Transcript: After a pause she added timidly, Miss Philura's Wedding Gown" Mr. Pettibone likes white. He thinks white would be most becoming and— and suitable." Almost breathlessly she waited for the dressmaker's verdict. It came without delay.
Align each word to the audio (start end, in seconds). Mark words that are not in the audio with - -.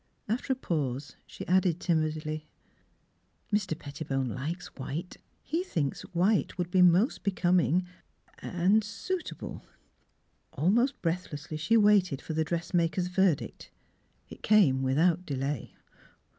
After 0.27 0.51
a 0.51 0.55
pause 0.55 1.15
she 1.27 1.45
added 1.45 1.79
timidly, 1.79 2.47
Miss 3.51 3.65
Philura's 3.65 3.69
Wedding 3.69 3.77
Gown" 3.77 3.77
Mr. 3.77 3.79
Pettibone 3.79 4.29
likes 4.29 4.67
white. 4.75 5.17
He 5.43 5.63
thinks 5.63 6.01
white 6.11 6.57
would 6.57 6.71
be 6.71 6.81
most 6.81 7.21
becoming 7.21 7.85
and— 8.39 8.53
and 8.73 8.83
suitable." 8.83 9.63
Almost 10.53 10.99
breathlessly 11.03 11.57
she 11.57 11.77
waited 11.77 12.19
for 12.19 12.33
the 12.33 12.43
dressmaker's 12.43 13.09
verdict. 13.09 13.69
It 14.27 14.41
came 14.41 14.81
without 14.81 15.23
delay. 15.23 15.75